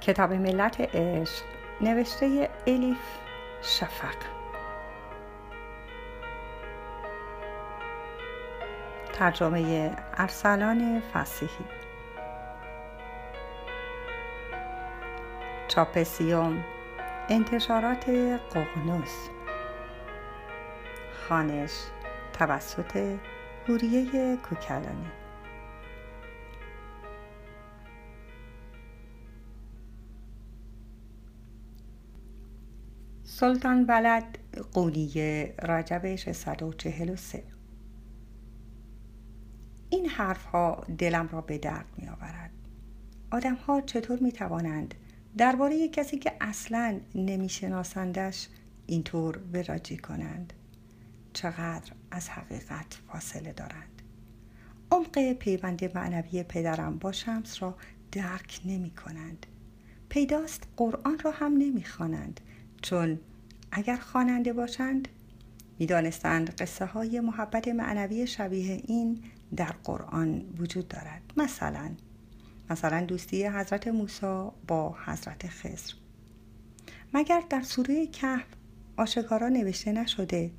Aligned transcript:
کتاب 0.00 0.32
ملت 0.32 0.80
عشق 0.80 1.44
نوشته 1.80 2.50
الیف 2.66 2.98
شفق. 3.62 4.14
ترجمه 9.12 9.96
ارسلان 10.18 11.02
فسیحی. 11.14 11.64
چاپسیوم 15.68 16.64
انتشارات 17.28 18.10
ققنوس. 18.54 19.28
خانش 21.28 21.72
توسط 22.38 22.96
هوریه 23.68 24.36
کوکلانی. 24.36 25.19
سلطان 33.40 33.84
ولد 33.88 34.38
قولیه 34.72 35.54
رجب 35.62 36.14
643 36.14 37.42
این 39.90 40.06
حرف 40.06 40.44
ها 40.44 40.84
دلم 40.98 41.28
را 41.32 41.40
به 41.40 41.58
درد 41.58 41.86
می 41.96 42.08
آورد 42.08 42.50
آدم 43.30 43.54
ها 43.54 43.80
چطور 43.80 44.18
می 44.18 44.32
توانند 44.32 44.94
درباره 45.36 45.88
کسی 45.88 46.18
که 46.18 46.32
اصلا 46.40 47.00
نمی 47.14 47.48
شناسندش 47.48 48.48
اینطور 48.86 49.40
وراجی 49.52 49.96
کنند؟ 49.96 50.52
چقدر 51.32 51.92
از 52.10 52.28
حقیقت 52.28 52.98
فاصله 53.08 53.52
دارند؟ 53.52 54.02
عمق 54.90 55.32
پیوند 55.32 55.96
معنوی 55.96 56.42
پدرم 56.42 56.98
با 56.98 57.12
شمس 57.12 57.62
را 57.62 57.76
درک 58.12 58.60
نمی 58.64 58.90
کنند 58.90 59.46
پیداست 60.08 60.68
قرآن 60.76 61.18
را 61.18 61.30
هم 61.30 61.52
نمی 61.52 61.84
خوانند 61.84 62.40
چون 62.82 63.20
اگر 63.72 63.96
خواننده 63.96 64.52
باشند 64.52 65.08
می‌دانستند 65.78 66.50
قصه 66.50 66.84
های 66.84 67.20
محبت 67.20 67.68
معنوی 67.68 68.26
شبیه 68.26 68.82
این 68.86 69.22
در 69.56 69.74
قرآن 69.84 70.44
وجود 70.58 70.88
دارد. 70.88 71.22
مثلا 71.36 71.90
مثلا 72.70 73.04
دوستی 73.04 73.46
حضرت 73.46 73.88
موسی 73.88 74.48
با 74.66 74.96
حضرت 75.04 75.48
خضر. 75.48 75.92
مگر 77.14 77.42
در 77.50 77.62
سوره 77.62 78.06
کهف 78.06 78.44
آشکارا 78.96 79.48
نوشته 79.48 79.92
نشده 79.92 80.50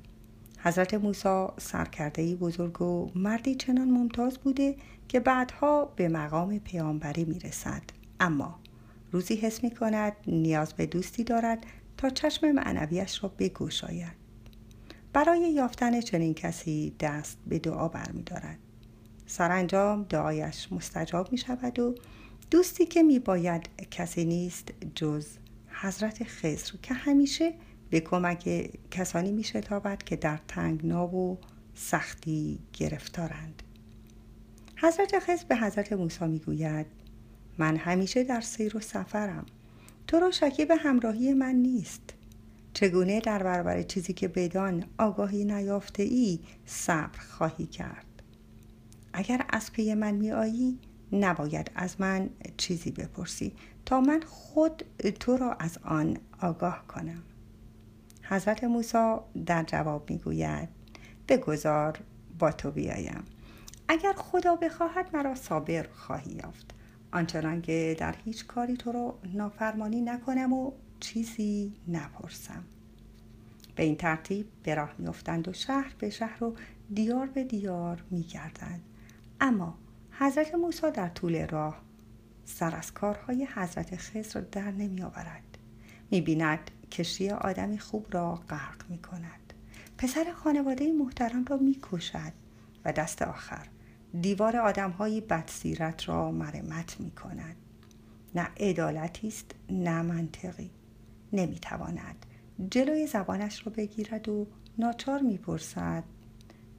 حضرت 0.58 0.94
موسی 0.94 1.46
سرکرده 1.58 2.36
بزرگ 2.36 2.82
و 2.82 3.10
مردی 3.14 3.54
چنان 3.54 3.90
ممتاز 3.90 4.38
بوده 4.38 4.76
که 5.08 5.20
بعدها 5.20 5.84
به 5.84 6.08
مقام 6.08 6.58
پیامبری 6.58 7.24
می‌رسد؟ 7.24 7.82
اما 8.20 8.58
روزی 9.12 9.34
حس 9.36 9.64
می 9.64 9.70
کند 9.70 10.12
نیاز 10.26 10.72
به 10.72 10.86
دوستی 10.86 11.24
دارد 11.24 11.66
تا 11.96 12.10
چشم 12.10 12.52
معنویش 12.52 13.22
را 13.22 13.32
بگشاید. 13.38 14.22
برای 15.12 15.52
یافتن 15.52 16.00
چنین 16.00 16.34
کسی 16.34 16.96
دست 17.00 17.38
به 17.46 17.58
دعا 17.58 17.88
برمیدارد. 17.88 18.58
سرانجام 19.26 20.02
دعایش 20.02 20.72
مستجاب 20.72 21.32
می 21.32 21.38
شود 21.38 21.78
و 21.78 21.94
دوستی 22.50 22.86
که 22.86 23.02
می 23.02 23.18
باید 23.18 23.68
کسی 23.90 24.24
نیست 24.24 24.72
جز 24.94 25.26
حضرت 25.68 26.24
خضر 26.24 26.72
که 26.82 26.94
همیشه 26.94 27.54
به 27.90 28.00
کمک 28.00 28.70
کسانی 28.90 29.32
می 29.32 29.44
شتابد 29.44 30.02
که 30.02 30.16
در 30.16 30.38
تنگنا 30.48 31.06
و 31.06 31.38
سختی 31.74 32.58
گرفتارند. 32.72 33.62
حضرت 34.76 35.18
خضر 35.18 35.44
به 35.48 35.56
حضرت 35.56 35.92
موسی 35.92 36.24
می 36.24 36.38
گوید 36.38 36.86
من 37.58 37.76
همیشه 37.76 38.24
در 38.24 38.40
سیر 38.40 38.76
و 38.76 38.80
سفرم. 38.80 39.46
تو 40.12 40.20
را 40.20 40.30
شکیب 40.30 40.70
همراهی 40.70 41.34
من 41.34 41.54
نیست. 41.54 42.02
چگونه 42.74 43.20
در 43.20 43.42
برابر 43.42 43.82
چیزی 43.82 44.12
که 44.12 44.28
بدان 44.28 44.84
آگاهی 44.98 45.44
نیافته 45.44 46.02
ای 46.02 46.40
صبر 46.66 47.18
خواهی 47.18 47.66
کرد؟ 47.66 48.22
اگر 49.12 49.44
از 49.50 49.72
پی 49.72 49.94
من 49.94 50.14
می 50.14 50.32
آیی 50.32 50.78
نباید 51.12 51.70
از 51.74 52.00
من 52.00 52.30
چیزی 52.56 52.90
بپرسی 52.90 53.52
تا 53.86 54.00
من 54.00 54.22
خود 54.26 54.82
تو 55.20 55.36
را 55.36 55.52
از 55.52 55.78
آن 55.84 56.16
آگاه 56.40 56.84
کنم. 56.88 57.22
حضرت 58.22 58.64
موسی 58.64 59.16
در 59.46 59.62
جواب 59.62 60.10
می 60.10 60.18
گوید 60.18 60.68
بگذار 61.28 61.98
با 62.38 62.52
تو 62.52 62.70
بیایم. 62.70 63.24
اگر 63.88 64.12
خدا 64.16 64.56
بخواهد 64.56 65.16
مرا 65.16 65.34
صابر 65.34 65.86
خواهی 65.92 66.32
یافت. 66.32 66.81
آنچنان 67.12 67.62
که 67.62 67.96
در 67.98 68.14
هیچ 68.24 68.46
کاری 68.46 68.76
تو 68.76 68.92
رو 68.92 69.18
نافرمانی 69.34 70.00
نکنم 70.00 70.52
و 70.52 70.72
چیزی 71.00 71.72
نپرسم. 71.88 72.64
به 73.76 73.82
این 73.82 73.96
ترتیب 73.96 74.46
به 74.62 74.74
راه 74.74 74.94
میافتند 74.98 75.48
و 75.48 75.52
شهر 75.52 75.94
به 75.98 76.10
شهر 76.10 76.44
و 76.44 76.56
دیار 76.94 77.26
به 77.26 77.44
دیار 77.44 78.04
میگردند. 78.10 78.82
اما 79.40 79.78
حضرت 80.10 80.54
موسی 80.54 80.90
در 80.90 81.08
طول 81.08 81.46
راه 81.46 81.82
سر 82.44 82.76
از 82.76 82.94
کارهای 82.94 83.48
حضرت 83.54 83.96
خضر 83.96 84.40
در 84.40 84.70
نمی 84.70 85.02
آورد 85.02 85.58
می 86.10 86.20
بیند 86.20 86.70
کشتی 86.90 87.30
آدمی 87.30 87.78
خوب 87.78 88.06
را 88.10 88.34
غرق 88.34 88.90
می 88.90 88.98
کند 88.98 89.52
پسر 89.98 90.32
خانواده 90.32 90.92
محترم 90.92 91.44
را 91.44 91.56
می 91.56 91.78
کشد 91.82 92.32
و 92.84 92.92
دست 92.92 93.22
آخر 93.22 93.66
دیوار 94.20 94.56
آدمهایی 94.56 95.20
بدسیرت 95.20 96.08
را 96.08 96.30
مرمت 96.30 97.00
می 97.00 97.10
کند 97.10 97.56
نه 98.34 98.48
عدالتی 98.60 99.28
است 99.28 99.54
نه 99.70 100.02
منطقی. 100.02 100.70
نمی‌تواند 101.32 102.26
جلوی 102.70 103.06
زبانش 103.06 103.66
را 103.66 103.72
بگیرد 103.76 104.28
و 104.28 104.46
ناچار 104.78 105.20
می‌پرسد 105.20 106.04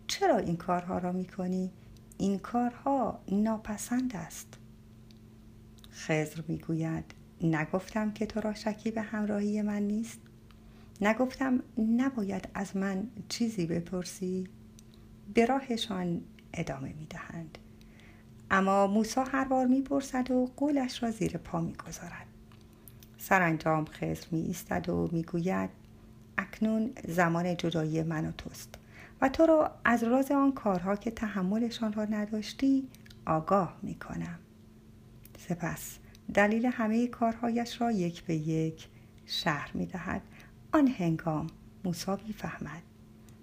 چرا 0.07 0.37
این 0.37 0.57
کارها 0.57 0.97
را 0.97 1.11
می‌کنی؟ 1.11 1.71
این 2.17 2.39
کارها 2.39 3.19
ناپسند 3.31 4.15
است. 4.15 4.57
خزر 5.91 6.41
می‌گوید 6.47 7.13
نگفتم 7.41 8.11
که 8.11 8.25
تو 8.25 8.41
را 8.41 8.53
شکی 8.53 8.91
به 8.91 9.01
همراهی 9.01 9.61
من 9.61 9.81
نیست. 9.81 10.19
نگفتم 11.01 11.63
نباید 11.77 12.49
از 12.53 12.77
من 12.77 13.07
چیزی 13.29 13.65
بپرسی. 13.65 14.47
به 15.33 15.45
راهشان 15.45 16.21
ادامه 16.53 16.93
می 16.93 17.05
دهند. 17.05 17.57
اما 18.51 18.87
موسا 18.87 19.23
هر 19.23 19.43
بار 19.43 19.67
می 19.67 19.81
پرسد 19.81 20.31
و 20.31 20.51
قولش 20.57 21.03
را 21.03 21.11
زیر 21.11 21.37
پا 21.37 21.61
می 21.61 21.73
گذارد. 21.73 22.27
سرانجام 23.17 23.85
خزر 23.85 24.27
می 24.31 24.41
ایستد 24.41 24.89
و 24.89 25.09
می 25.11 25.23
گوید 25.23 25.69
اکنون 26.37 26.91
زمان 27.07 27.57
جدایی 27.57 28.03
من 28.03 28.25
و 28.25 28.31
توست 28.31 28.75
و 29.21 29.29
تو 29.29 29.45
را 29.45 29.71
از 29.85 30.03
راز 30.03 30.31
آن 30.31 30.51
کارها 30.51 30.95
که 30.95 31.11
تحملشان 31.11 31.93
را 31.93 32.05
نداشتی 32.05 32.87
آگاه 33.25 33.77
می 33.81 33.95
کنم. 33.95 34.39
سپس 35.37 35.97
دلیل 36.33 36.65
همه 36.65 37.07
کارهایش 37.07 37.81
را 37.81 37.91
یک 37.91 38.23
به 38.23 38.35
یک 38.35 38.87
شهر 39.25 39.71
می 39.73 39.85
دهد. 39.85 40.21
آن 40.71 40.87
هنگام 40.87 41.47
موسا 41.85 42.19
فهمد 42.37 42.81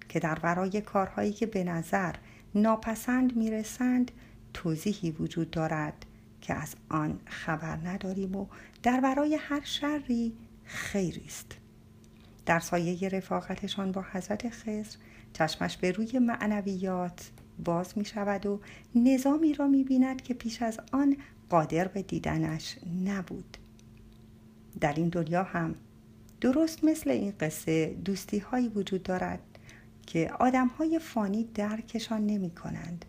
که 0.08 0.20
در 0.20 0.38
ورای 0.42 0.80
کارهایی 0.80 1.32
که 1.32 1.46
به 1.46 1.64
نظر 1.64 2.14
ناپسند 2.54 3.36
می‌رسند 3.36 4.10
توضیحی 4.54 5.10
وجود 5.10 5.50
دارد 5.50 6.06
که 6.40 6.54
از 6.54 6.74
آن 6.88 7.20
خبر 7.26 7.76
نداریم 7.76 8.36
و 8.36 8.46
در 8.82 9.00
برای 9.00 9.38
هر 9.40 9.60
شری 9.64 10.32
خیری 10.64 11.24
است. 11.26 11.56
در 12.46 12.60
سایه 12.60 13.08
رفاقتشان 13.08 13.92
با 13.92 14.04
حضرت 14.12 14.48
خضر 14.48 14.96
چشمش 15.32 15.76
به 15.76 15.92
روی 15.92 16.18
معنویات 16.18 17.30
باز 17.64 17.98
می 17.98 18.04
شود 18.04 18.46
و 18.46 18.60
نظامی 18.94 19.54
را 19.54 19.66
می 19.66 19.84
بیند 19.84 20.22
که 20.22 20.34
پیش 20.34 20.62
از 20.62 20.80
آن 20.92 21.16
قادر 21.50 21.88
به 21.88 22.02
دیدنش 22.02 22.76
نبود. 23.04 23.56
در 24.80 24.94
این 24.94 25.08
دنیا 25.08 25.42
هم 25.42 25.74
درست 26.40 26.84
مثل 26.84 27.10
این 27.10 27.32
قصه 27.40 27.94
دوستی 28.04 28.38
هایی 28.38 28.68
وجود 28.68 29.02
دارد 29.02 29.49
که 30.10 30.30
آدم 30.40 30.66
های 30.66 30.98
فانی 30.98 31.44
درکشان 31.44 32.26
نمی 32.26 32.50
کنند. 32.50 33.04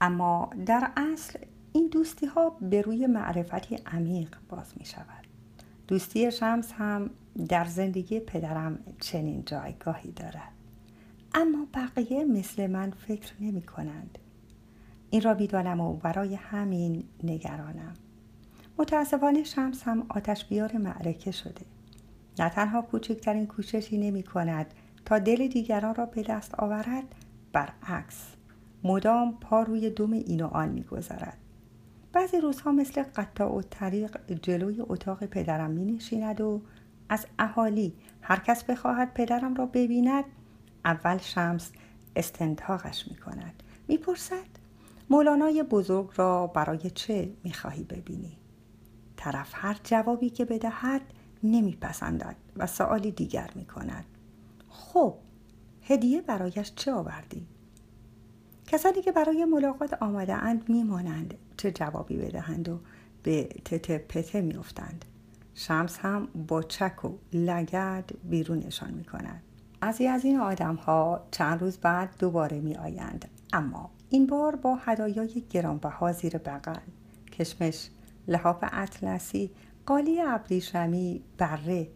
اما 0.00 0.50
در 0.66 0.90
اصل 0.96 1.38
این 1.72 1.88
دوستی 1.88 2.26
ها 2.26 2.50
به 2.50 2.82
روی 2.82 3.06
معرفتی 3.06 3.76
عمیق 3.86 4.36
باز 4.48 4.72
می 4.76 4.84
شود. 4.84 5.26
دوستی 5.88 6.30
شمس 6.30 6.72
هم 6.72 7.10
در 7.48 7.64
زندگی 7.64 8.20
پدرم 8.20 8.78
چنین 9.00 9.44
جایگاهی 9.44 10.12
دارد. 10.12 10.52
اما 11.34 11.66
بقیه 11.74 12.24
مثل 12.24 12.66
من 12.66 12.90
فکر 12.90 13.32
نمی 13.40 13.62
کنند. 13.62 14.18
این 15.10 15.22
را 15.22 15.34
بیدانم 15.34 15.80
و 15.80 15.92
برای 15.92 16.34
همین 16.34 17.04
نگرانم. 17.24 17.94
متاسفانه 18.78 19.44
شمس 19.44 19.82
هم 19.82 20.06
آتش 20.08 20.44
بیار 20.44 20.76
معرکه 20.76 21.30
شده. 21.30 21.66
نه 22.38 22.48
تنها 22.48 22.82
کوچکترین 22.82 23.46
کوششی 23.46 23.98
نمی 23.98 24.22
کند 24.22 24.74
تا 25.08 25.18
دل 25.18 25.48
دیگران 25.48 25.94
را 25.94 26.06
به 26.06 26.22
دست 26.22 26.54
آورد 26.54 27.14
برعکس 27.52 28.26
مدام 28.84 29.38
پا 29.40 29.62
روی 29.62 29.90
دم 29.90 30.12
این 30.12 30.40
و 30.40 30.46
آن 30.46 30.68
می‌گذارد 30.68 31.36
بعضی 32.12 32.40
روزها 32.40 32.72
مثل 32.72 33.02
قطع 33.02 33.44
و 33.44 33.62
طریق 33.62 34.16
جلوی 34.42 34.80
اتاق 34.80 35.24
پدرم 35.26 35.70
می 35.70 35.84
نشیند 35.92 36.40
و 36.40 36.62
از 37.08 37.26
اهالی 37.38 37.94
هر 38.22 38.36
کس 38.36 38.64
بخواهد 38.64 39.14
پدرم 39.14 39.54
را 39.54 39.66
ببیند 39.66 40.24
اول 40.84 41.18
شمس 41.18 41.72
استنتاقش 42.16 43.08
می 43.08 43.16
کند 43.16 43.62
می 43.88 43.96
پرسد 43.98 44.48
مولانای 45.10 45.62
بزرگ 45.62 46.10
را 46.16 46.46
برای 46.46 46.90
چه 46.90 47.30
می 47.44 47.52
خواهی 47.52 47.84
ببینی؟ 47.84 48.36
طرف 49.16 49.50
هر 49.52 49.76
جوابی 49.84 50.30
که 50.30 50.44
بدهد 50.44 51.02
نمیپسندد 51.42 52.36
و 52.56 52.66
سوالی 52.66 53.10
دیگر 53.10 53.50
می 53.54 53.64
کند 53.64 54.04
خب 54.78 55.14
هدیه 55.82 56.20
برایش 56.20 56.72
چه 56.76 56.92
آوردی؟ 56.92 57.46
کسانی 58.66 59.02
که 59.02 59.12
برای 59.12 59.44
ملاقات 59.44 60.02
آمده 60.02 60.34
اند 60.34 60.68
میمانند 60.68 61.34
چه 61.56 61.70
جوابی 61.70 62.16
بدهند 62.16 62.68
و 62.68 62.80
به 63.22 63.44
تته 63.44 63.98
پته 63.98 64.40
میافتند. 64.40 65.04
شمس 65.54 65.98
هم 65.98 66.28
با 66.48 66.62
چک 66.62 67.04
و 67.04 67.18
لگد 67.32 68.10
بیرونشان 68.24 68.94
می 68.94 69.04
کند 69.04 69.42
از 69.80 70.00
این 70.24 70.40
آدم 70.40 70.74
ها 70.74 71.26
چند 71.30 71.60
روز 71.60 71.78
بعد 71.78 72.14
دوباره 72.18 72.60
می 72.60 72.76
آیند 72.76 73.28
اما 73.52 73.90
این 74.10 74.26
بار 74.26 74.56
با 74.56 74.74
هدایای 74.74 75.44
گرانبها 75.50 76.12
زیر 76.12 76.38
بغل. 76.38 76.80
کشمش 77.32 77.90
لحاف 78.28 78.64
اطلسی 78.72 79.50
قالی 79.86 80.20
ابریشمی 80.20 81.22
بره 81.38 81.88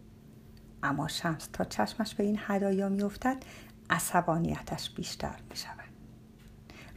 اما 0.83 1.07
شمس 1.07 1.49
تا 1.53 1.63
چشمش 1.63 2.15
به 2.15 2.23
این 2.23 2.39
هدایا 2.47 2.89
میافتد 2.89 3.37
عصبانیتش 3.89 4.89
بیشتر 4.89 5.35
می 5.49 5.55
شود 5.55 5.93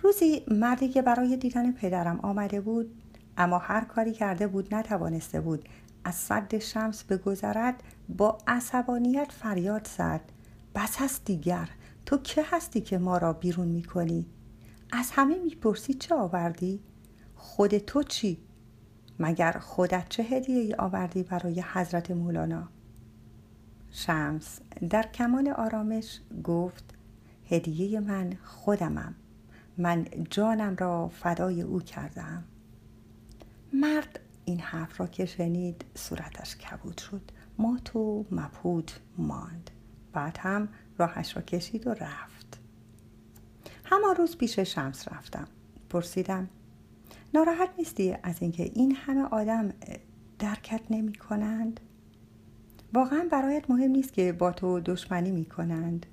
روزی 0.02 0.44
مردی 0.48 0.88
که 0.88 1.02
برای 1.02 1.36
دیدن 1.36 1.72
پدرم 1.72 2.20
آمده 2.20 2.60
بود 2.60 3.02
اما 3.36 3.58
هر 3.58 3.84
کاری 3.84 4.12
کرده 4.12 4.46
بود 4.46 4.74
نتوانسته 4.74 5.40
بود 5.40 5.68
از 6.04 6.14
صد 6.14 6.58
شمس 6.58 7.04
بگذرد 7.04 7.82
با 8.08 8.38
عصبانیت 8.46 9.32
فریاد 9.32 9.88
زد. 9.96 10.20
بس 10.74 10.96
هست 10.98 11.24
دیگر 11.24 11.68
تو 12.06 12.18
که 12.18 12.44
هستی 12.50 12.80
که 12.80 12.98
ما 12.98 13.18
را 13.18 13.32
بیرون 13.32 13.68
می‌کنی؟ 13.68 14.26
از 14.92 15.10
همه 15.12 15.38
می‌پرسی 15.38 15.94
چه 15.94 16.14
آوردی؟ 16.14 16.80
خود 17.36 17.78
تو 17.78 18.02
چی؟ 18.02 18.38
مگر 19.18 19.52
خودت 19.52 20.08
چه 20.08 20.22
هدیه 20.22 20.60
ای 20.60 20.74
آوردی 20.74 21.22
برای 21.22 21.64
حضرت 21.72 22.10
مولانا؟ 22.10 22.68
شمس 23.96 24.60
در 24.90 25.02
کمال 25.02 25.48
آرامش 25.48 26.20
گفت 26.44 26.84
هدیه 27.50 28.00
من 28.00 28.32
خودمم. 28.44 29.14
من 29.78 30.06
جانم 30.31 30.76
را 30.76 31.08
فدای 31.08 31.62
او 31.62 31.81
کردم. 31.81 32.44
مرد 33.72 34.20
این 34.44 34.60
حرف 34.60 35.00
را 35.00 35.06
که 35.06 35.26
شنید 35.26 35.84
صورتش 35.94 36.56
کبود 36.56 36.98
شد. 36.98 37.31
مات 37.58 37.96
و 37.96 38.25
مبهوت 38.31 39.00
ماند. 39.19 39.70
بعد 40.12 40.38
هم 40.40 40.69
راهش 40.99 41.37
را 41.37 41.42
کشید 41.42 41.87
و 41.87 41.90
رفت. 41.90 42.60
همان 43.84 44.16
روز 44.16 44.37
پیش 44.37 44.58
شمس 44.58 45.08
رفتم. 45.08 45.49
پرسیدم 45.90 46.49
ناراحت 47.34 47.70
نیستی 47.78 48.16
از 48.22 48.42
اینکه 48.42 48.62
این 48.62 48.96
همه 48.96 49.22
آدم 49.22 49.72
درکت 50.38 50.81
نمی 50.90 51.14
کنند؟ 51.14 51.81
واقعا 52.96 53.28
برایت 53.31 53.70
مهم 53.70 53.90
نیست 53.90 54.12
که 54.12 54.32
با 54.32 54.52
تو 54.52 54.81
دشمنی 54.81 55.31
می 55.31 55.44
کنند؟ 55.44 56.06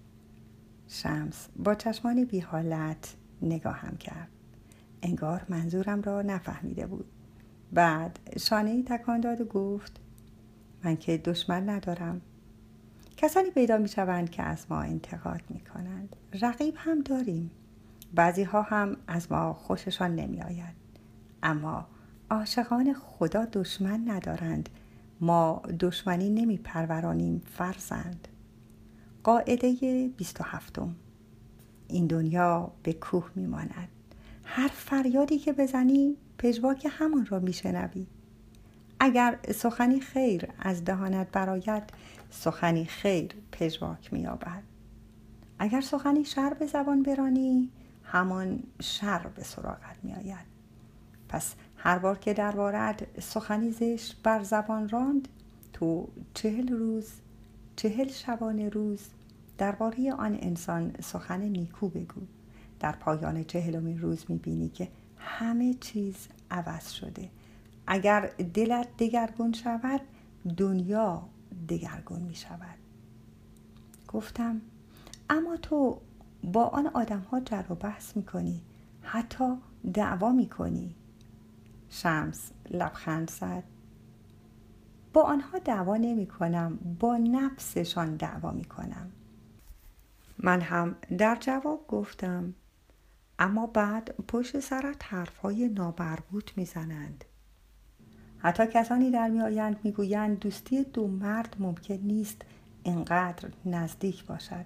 شمس 0.88 1.48
با 1.56 1.76
چشمانی 1.76 2.26
بی 2.26 2.40
حالت 2.40 3.16
نگاهم 3.42 3.98
کرد. 3.98 4.28
انگار 5.02 5.46
منظورم 5.50 6.02
را 6.02 6.22
نفهمیده 6.22 6.88
بود. 6.88 7.06
بعد 7.72 8.20
شانه 8.38 8.84
تکان 8.84 9.20
داد 9.20 9.42
و 9.42 9.46
گفت 9.46 10.00
من 10.84 10.98
که 10.98 11.18
دشمن 11.18 11.70
ندارم. 11.70 12.22
کسانی 13.18 13.50
پیدا 13.52 13.78
می 13.78 13.88
شوند 13.88 14.30
که 14.30 14.44
از 14.44 14.66
ما 14.70 14.82
انتقاد 14.82 15.42
می 15.50 15.60
کنند 15.60 16.16
رقیب 16.42 16.76
هم 16.78 17.02
داریم. 17.02 17.52
بعضی 18.14 18.44
ها 18.44 18.62
هم 18.62 18.98
از 19.08 19.32
ما 19.32 19.54
خوششان 19.54 20.16
نمی 20.16 20.42
آید 20.42 20.76
اما 21.44 21.88
عاشقان 22.30 22.94
خدا 22.94 23.46
دشمن 23.46 24.10
ندارند. 24.10 24.70
ما 25.24 25.62
دشمنی 25.80 26.30
نمی 26.30 26.58
پرورانیم 26.58 27.42
فرزند. 27.58 28.28
قاعده 29.24 29.74
27 30.18 30.80
این 31.88 32.08
دنیا 32.08 32.72
به 32.84 32.94
کوه 32.94 33.30
میماند. 33.36 33.88
هر 34.44 34.68
فریادی 34.68 35.40
که 35.40 35.54
بزنی 35.54 36.18
پژواک 36.38 36.88
همان 36.92 37.26
را 37.26 37.40
میشنوی. 37.40 38.08
اگر 39.00 39.40
سخنی 39.56 40.00
خیر 40.00 40.48
از 40.60 40.86
دهانت 40.86 41.32
برآید 41.32 41.84
سخنی 42.30 42.86
خیر 42.86 43.32
پژواک 43.52 44.14
مییابد. 44.14 44.64
اگر 45.60 45.82
سخنی 45.82 46.26
شر 46.26 46.54
به 46.54 46.66
زبان 46.66 47.04
برانی 47.04 47.70
همان 48.04 48.64
شر 48.82 49.28
به 49.28 49.44
سراغت 49.44 49.98
میآید. 50.04 50.54
پس 51.30 51.56
هر 51.86 51.98
بار 51.98 52.18
که 52.18 52.34
دربارت 52.34 53.20
سخنی 53.22 53.72
زشت 53.72 54.20
بر 54.24 54.44
زبان 54.44 54.90
راند 54.90 55.28
تو 55.74 56.08
چهل 56.34 56.68
روز 56.68 57.12
چهل 57.76 58.08
شبانه 58.08 58.70
روز 58.70 59.00
درباره 59.58 60.14
آن 60.14 60.38
انسان 60.42 60.96
سخن 61.02 61.42
نیکو 61.42 61.90
بگو. 61.90 62.22
در 62.80 62.92
پایان 62.92 63.44
چهلمین 63.44 64.00
روز 64.00 64.26
می‌بینی 64.30 64.70
که 64.70 64.88
همه 65.18 65.74
چیز 65.74 66.28
عوض 66.52 66.90
شده. 66.92 67.30
اگر 67.88 68.32
دلت 68.54 68.88
دگرگون 68.98 69.54
شود 69.54 70.02
دنیا 70.58 71.24
دگرگون 71.70 72.22
می 72.22 72.36
شود 72.36 72.78
گفتم 74.08 74.62
اما 75.30 75.58
تو 75.58 75.98
با 76.44 76.64
آن 76.64 76.88
آدم 76.88 77.20
ها 77.20 77.40
جر 77.40 77.64
و 77.70 77.76
بحث 77.76 78.18
می 78.18 78.24
کنی 78.24 78.62
حتی 79.02 79.58
دعوا 79.94 80.32
می 80.32 80.50
کنی 80.50 80.96
شمس 81.94 82.52
لبخند 82.72 83.32
زد. 83.32 83.64
با 85.14 85.22
آنها 85.22 85.60
دعوا 85.60 85.98
نمی 85.98 86.28
کنم 86.28 86.80
با 87.00 87.18
نفسشان 87.18 88.16
دعوا 88.16 88.52
می 88.52 88.66
کنم. 88.66 89.12
من 90.38 90.62
هم 90.62 90.96
در 91.18 91.38
جواب 91.40 91.88
گفتم 91.88 92.54
اما 93.40 93.68
بعد 93.68 94.16
پشت 94.28 94.60
سرت 94.60 95.14
حرفهای 95.14 95.70
نابربوط 95.70 96.52
می‌زنند 96.58 97.26
حتی 98.38 98.68
کسانی 98.68 99.12
در 99.12 99.30
میآیند 99.30 99.80
می‌گویند 99.84 100.40
دوستی 100.40 100.84
دو 100.84 101.08
مرد 101.08 101.56
ممکن 101.60 101.94
نیست 101.94 102.42
اینقدر 102.84 103.50
نزدیک 103.66 104.26
باشد. 104.26 104.66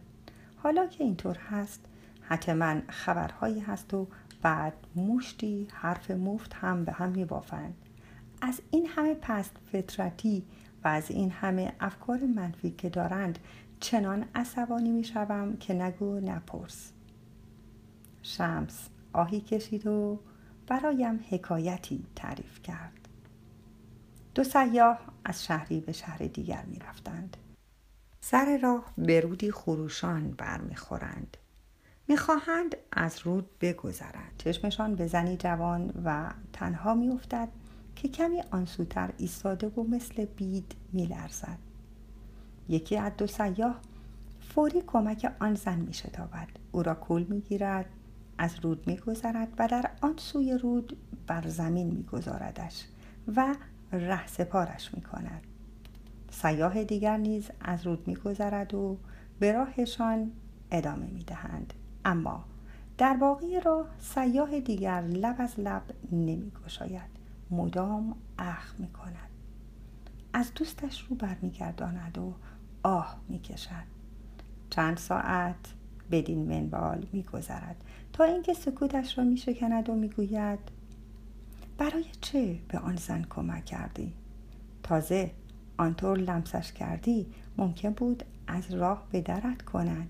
حالا 0.58 0.86
که 0.88 1.04
اینطور 1.04 1.38
هست 1.38 1.86
حتما 2.22 2.76
خبرهایی 2.90 3.60
هست 3.60 3.94
و 3.94 4.08
بعد 4.42 4.74
مشتی 4.96 5.68
حرف 5.72 6.12
مفت 6.12 6.54
هم 6.54 6.86
به 6.86 6.92
هم 6.92 7.10
میبافند. 7.10 7.76
از 8.42 8.62
این 8.72 8.88
همه 8.88 9.14
پست 9.14 9.58
فطرتی 9.72 10.46
و 10.84 10.88
از 10.88 11.12
این 11.12 11.32
همه 11.32 11.74
افکار 11.80 12.20
منفی 12.20 12.72
که 12.72 12.90
دارند 12.90 13.40
چنان 13.80 14.26
عصبانی 14.36 14.92
می 14.92 15.04
شوم 15.04 15.58
که 15.58 15.74
نگو 15.74 16.20
نپرس. 16.20 16.92
شمس 18.22 18.90
آهی 19.14 19.42
کشید 19.42 19.88
و 19.88 20.20
برایم 20.68 21.20
حکایتی 21.30 22.06
تعریف 22.16 22.62
کرد. 22.62 23.08
دو 24.36 24.44
سیاه 24.44 25.00
از 25.26 25.46
شهری 25.46 25.80
به 25.80 25.92
شهر 25.92 26.18
دیگر 26.18 26.66
می 26.66 26.80
رفتند. 26.80 27.38
سر 28.22 28.60
راه 28.64 28.94
به 28.98 29.22
رودی 29.22 29.52
خروشان 29.52 30.32
برمیخورند. 30.32 31.38
می‌خواهند 32.08 32.76
از 32.92 33.20
رود 33.24 33.50
بگذرند. 33.62 34.32
چشمشان 34.38 34.96
به 34.96 35.08
زنی 35.08 35.38
جوان 35.38 35.94
و 36.06 36.32
تنها 36.54 36.94
میافتد 36.94 37.50
که 37.96 38.08
کمی 38.08 38.42
آنسوتر 38.52 39.14
ایستاده 39.18 39.68
و 39.68 39.84
مثل 39.84 40.26
بید 40.26 40.76
میلرزد. 40.94 41.58
یکی 42.70 42.98
از 42.98 43.12
دو 43.18 43.28
سیاه 43.28 43.82
فوری 44.42 44.84
کمک 44.88 45.34
آن 45.40 45.56
زن 45.56 45.80
می 45.80 45.94
شتابد 45.94 46.48
او 46.72 46.84
را 46.84 46.94
کول 46.96 47.24
می 47.24 47.42
گیرد 47.42 47.86
از 48.38 48.56
رود 48.62 48.88
می 48.88 48.98
گذرد 48.98 49.48
و 49.60 49.68
در 49.68 49.90
آن 50.02 50.14
سوی 50.18 50.58
رود 50.58 50.98
بر 51.28 51.48
زمین 51.48 51.88
می 51.88 52.04
گذاردش 52.04 52.86
و 53.36 53.56
ره 53.92 54.28
سپارش 54.28 54.94
می 54.94 55.02
کند 55.02 55.42
سیاه 56.32 56.84
دیگر 56.84 57.18
نیز 57.18 57.50
از 57.62 57.88
رود 57.88 58.08
می 58.08 58.16
گذرد 58.16 58.74
و 58.74 58.98
به 59.40 59.52
راهشان 59.52 60.32
ادامه 60.72 61.08
می 61.08 61.24
دهند 61.24 61.74
اما 62.08 62.44
در 62.98 63.14
باقی 63.14 63.60
راه 63.60 63.86
سیاه 64.00 64.60
دیگر 64.60 65.02
لب 65.02 65.36
از 65.40 65.60
لب 65.60 65.84
نمی 66.12 66.52
گشاید 66.66 67.10
مدام 67.52 68.16
اخ 68.40 68.76
می 68.80 68.88
کند 68.88 69.30
از 70.34 70.54
دوستش 70.56 71.06
رو 71.10 71.16
برمیگرداند 71.16 72.18
و 72.18 72.34
آه 72.84 73.18
می‌کشد. 73.30 73.98
چند 74.70 74.98
ساعت 74.98 75.74
بدین 76.12 76.48
منوال 76.48 77.08
میگذرد 77.14 77.84
تا 78.14 78.24
اینکه 78.24 78.54
سکوتش 78.54 79.18
را 79.18 79.24
میشکند 79.24 79.90
و 79.90 79.96
می‌گوید 79.96 80.60
برای 81.78 82.06
چه 82.22 82.60
به 82.68 82.80
آن 82.80 82.96
زن 82.96 83.26
کمک 83.30 83.66
کردی؟ 83.66 84.14
تازه 84.84 85.32
آنطور 85.78 86.18
لمسش 86.18 86.72
کردی 86.72 87.28
ممکن 87.58 87.90
بود 87.90 88.24
از 88.48 88.74
راه 88.74 89.08
به 89.12 89.22
درت 89.22 89.62
کند. 89.62 90.10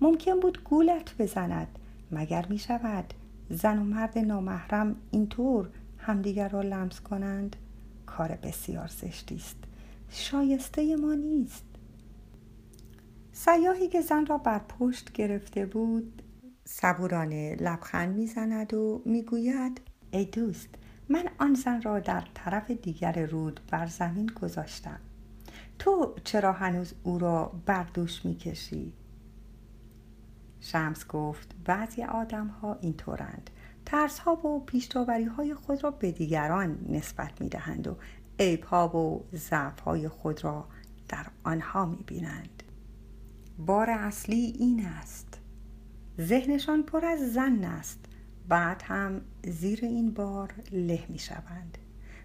ممکن 0.00 0.40
بود 0.40 0.64
گولت 0.64 1.14
بزند. 1.18 1.78
مگر 2.10 2.46
می 2.48 2.58
شود 2.58 3.14
زن 3.50 3.78
و 3.78 3.84
مرد 3.84 4.18
نامحرم 4.18 4.96
اینطور 5.10 5.70
همدیگر 5.98 6.48
را 6.48 6.62
لمس 6.62 7.00
کنند؟ 7.00 7.56
کار 8.06 8.38
بسیار 8.42 8.86
زشتی 8.86 9.36
است. 9.36 9.56
شایسته 10.10 10.96
ما 10.96 11.14
نیست. 11.14 11.64
سیاهی 13.32 13.88
که 13.88 14.00
زن 14.00 14.26
را 14.26 14.38
بر 14.38 14.58
پشت 14.58 15.12
گرفته 15.12 15.66
بود 15.66 16.22
صبورانه 16.64 17.56
لبخند 17.60 18.16
می‌زند 18.16 18.74
و 18.74 19.02
می‌گوید 19.04 19.80
ای 20.10 20.24
دوست 20.24 20.68
من 21.08 21.28
آن 21.38 21.54
زن 21.54 21.82
را 21.82 22.00
در 22.00 22.24
طرف 22.34 22.70
دیگر 22.70 23.26
رود 23.26 23.60
بر 23.70 23.86
زمین 23.86 24.26
گذاشتم. 24.26 25.00
تو 25.78 26.14
چرا 26.24 26.52
هنوز 26.52 26.94
او 27.02 27.18
را 27.18 27.52
بر 27.66 27.86
دوش 27.94 28.24
می‌کشی؟ 28.24 28.92
شمس 30.64 31.06
گفت 31.06 31.54
بعضی 31.64 32.02
آدم 32.02 32.46
ها 32.46 32.78
اینطورند. 32.80 33.50
ترس 33.86 34.18
ها 34.18 34.46
و 34.46 34.64
پیشتاوری 34.64 35.24
های 35.24 35.54
خود 35.54 35.84
را 35.84 35.90
به 35.90 36.12
دیگران 36.12 36.78
نسبت 36.88 37.40
می 37.40 37.48
دهند 37.48 37.86
و 37.86 37.96
عیب 38.38 38.64
ها 38.64 38.96
و 38.96 39.24
ضعف 39.36 39.80
های 39.80 40.08
خود 40.08 40.44
را 40.44 40.68
در 41.08 41.26
آنها 41.44 41.86
می 41.86 42.04
بینند 42.06 42.62
بار 43.58 43.90
اصلی 43.90 44.56
این 44.58 44.86
است. 44.86 45.40
ذهنشان 46.20 46.82
پر 46.82 47.04
از 47.04 47.32
زن 47.32 47.64
است. 47.64 47.98
بعد 48.48 48.82
هم 48.84 49.20
زیر 49.46 49.80
این 49.82 50.10
بار 50.10 50.54
له 50.72 51.04
می 51.08 51.18
شوند 51.18 51.78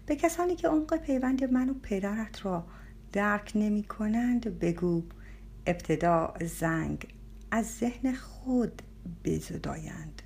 به 0.06 0.16
کسانی 0.16 0.56
که 0.56 0.68
عمق 0.68 0.96
پیوند 0.96 1.44
من 1.44 1.68
و 1.70 1.74
پدرت 1.82 2.46
را 2.46 2.66
درک 3.12 3.52
نمی 3.54 3.82
کنند 3.82 4.58
بگو 4.58 5.02
ابتدا 5.66 6.34
زنگ 6.40 7.06
از 7.50 7.66
ذهن 7.80 8.14
خود 8.14 8.82
بزدایند 9.24 10.22